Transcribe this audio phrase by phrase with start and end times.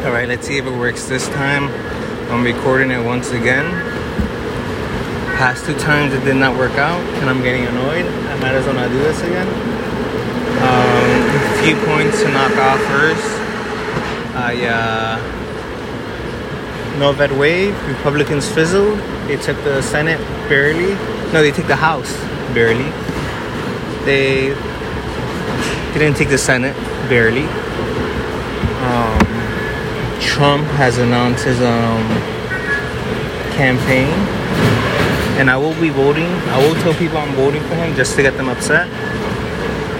[0.00, 1.64] All right, let's see if it works this time.
[2.32, 3.70] I'm recording it once again.
[5.36, 8.06] Past two times it did not work out, and I'm getting annoyed.
[8.06, 9.46] I might as well not do this again.
[10.56, 13.26] Um, a few points to knock off first.
[14.34, 15.18] I, uh,
[16.98, 18.98] No Red Wave, Republicans fizzled.
[19.28, 20.94] They took the Senate barely.
[21.30, 22.16] No, they took the House
[22.54, 22.90] barely.
[24.06, 24.54] They
[25.92, 26.74] didn't take the Senate
[27.10, 27.44] barely.
[28.80, 29.39] Um,
[30.20, 32.06] Trump has announced his um,
[33.52, 34.12] campaign,
[35.38, 36.26] and I will be voting.
[36.26, 38.88] I will tell people I'm voting for him just to get them upset.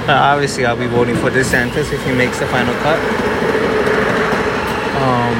[0.06, 2.98] But obviously, I'll be voting for DeSantis if he makes the final cut.
[5.00, 5.34] Um,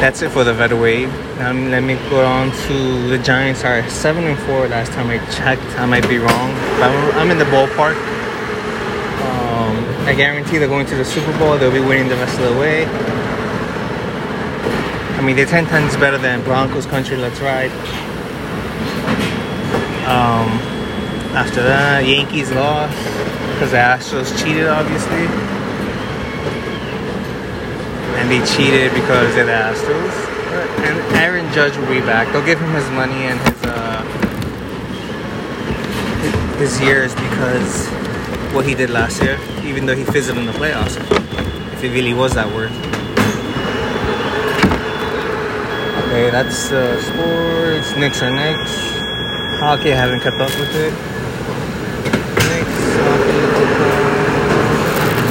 [0.00, 1.08] that's it for the Red Wave.
[1.38, 4.68] Now let me go on to the Giants are seven and four.
[4.68, 8.23] Last time I checked, I might be wrong, but I'm in the ballpark.
[10.06, 11.56] I guarantee they're going to the Super Bowl.
[11.58, 12.84] They'll be winning the rest of the way.
[15.16, 17.16] I mean, they're ten times better than Broncos country.
[17.16, 17.70] Let's ride.
[20.04, 20.48] Um,
[21.34, 22.96] after that, Yankees lost
[23.54, 25.54] because the Astros cheated, obviously
[28.24, 30.14] and they cheated because they're the Astros.
[30.86, 32.32] And Aaron Judge will be back.
[32.32, 34.02] They'll give him his money and his uh,
[36.58, 37.86] his years because
[38.54, 39.36] what he did last year,
[39.74, 40.96] even though he fizzled in the playoffs.
[41.72, 42.70] If it really was that word.
[46.04, 47.96] Okay, that's uh, sports.
[47.96, 48.70] Knicks are next.
[49.58, 50.94] Hockey, I haven't kept up with it.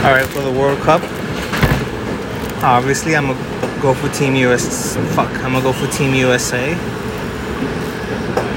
[0.04, 1.02] All right, for the World Cup.
[2.62, 4.98] Obviously, I'm gonna go for Team US.
[5.16, 6.76] Fuck, I'm gonna go for Team USA.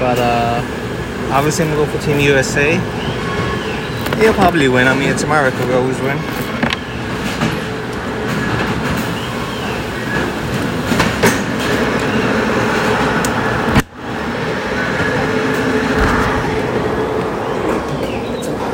[0.01, 0.59] But uh,
[1.31, 2.77] obviously, I'm gonna go for Team USA.
[4.17, 4.87] They'll probably win.
[4.87, 5.63] I mean, it's America.
[5.67, 6.17] We always win.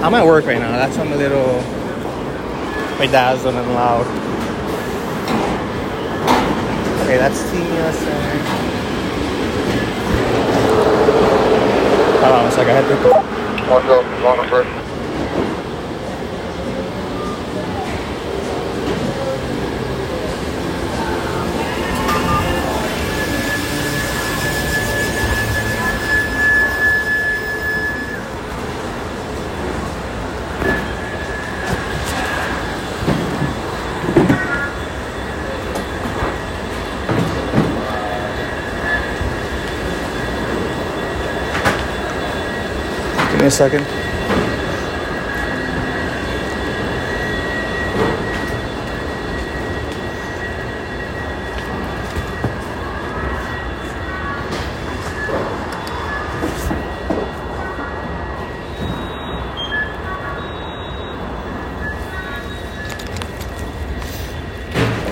[0.01, 0.71] I'm at work right now.
[0.71, 1.61] That's why I'm a little.
[3.11, 4.07] Dad's running loud.
[7.03, 8.13] Okay, that's Team USA.
[12.21, 12.69] Hold on a second.
[12.69, 14.82] I had to.
[43.33, 43.83] Give me a second.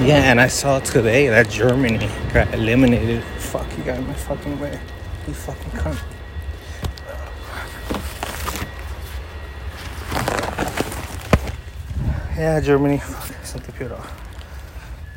[0.06, 3.24] Yeah, and I saw today that Germany got eliminated.
[3.40, 4.80] Fuck, you got in my fucking way.
[5.28, 6.11] You fucking cunt.
[12.42, 12.98] Yeah, Germany.
[12.98, 14.12] Fuck, something pure off.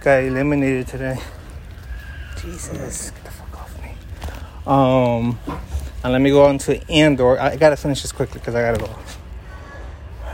[0.03, 1.19] Got eliminated today.
[2.37, 3.95] Jesus, get the fuck off me.
[4.67, 5.39] Um,
[6.03, 7.41] and let me go on to Andor.
[7.41, 8.95] I gotta finish this quickly because I gotta go.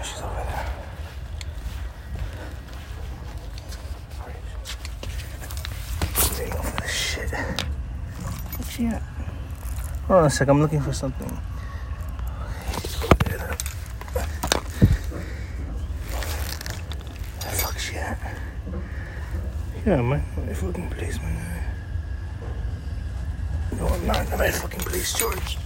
[0.03, 0.67] She's over there.
[6.17, 7.31] She's waiting this shit.
[7.31, 9.03] Where's she at?
[10.09, 10.49] Hold on a sec.
[10.49, 11.39] I'm looking for something.
[17.61, 18.19] Fuck she at?
[19.87, 20.23] Yeah, man.
[20.47, 21.65] My fucking place, man.
[23.79, 25.57] No, I'm not in the right fucking place, George.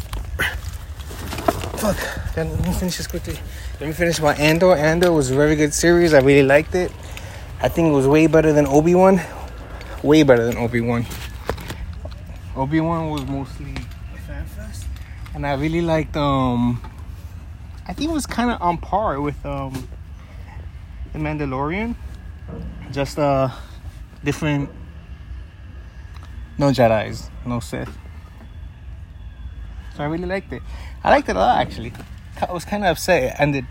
[1.79, 2.37] Fuck.
[2.37, 3.37] Let me finish this quickly.
[3.81, 4.77] Let me finish my Andor.
[4.77, 6.15] Andor was a very good series.
[6.15, 6.93] I really liked it.
[7.61, 9.21] I think it was way better than Obi Wan.
[10.03, 11.05] Way better than Obi Wan.
[12.55, 13.75] Obi Wan was mostly
[14.15, 14.87] a fan fest,
[15.35, 16.17] and I really liked.
[16.17, 16.81] Um,
[17.89, 19.89] I think it was kind of on par with um,
[21.13, 21.97] the Mandalorian.
[22.93, 23.49] Just uh,
[24.25, 24.71] different.
[26.57, 27.91] No Jedi's, no Sith.
[29.97, 30.63] So I really liked it.
[31.03, 31.93] I liked it a lot actually.
[32.41, 33.67] I was kind of upset it ended.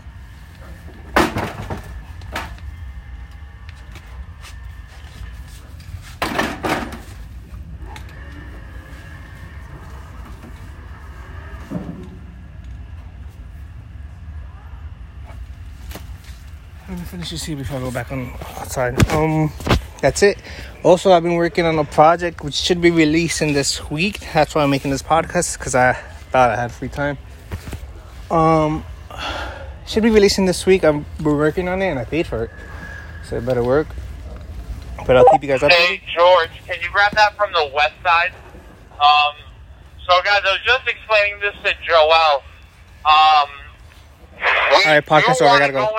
[16.86, 19.10] Let me finish this here before I go back on outside.
[19.10, 19.50] Um,
[20.04, 20.36] that's it.
[20.82, 24.20] Also, I've been working on a project which should be releasing this week.
[24.34, 25.94] That's why I'm making this podcast because I
[26.30, 27.16] thought I had free time.
[28.30, 28.84] Um,
[29.86, 30.84] should be releasing this week.
[30.84, 32.50] I'm we're working on it and I paid for it,
[33.26, 33.86] so it better work.
[35.06, 35.72] But I'll keep you guys updated.
[35.72, 38.34] Hey, George, can you grab that from the west side?
[39.00, 39.34] Um,
[40.06, 42.42] so, guys, I was just explaining this to Joel.
[43.06, 43.48] Um,
[44.36, 45.46] All right, podcast over.
[45.46, 45.86] I gotta go.
[45.86, 45.96] Go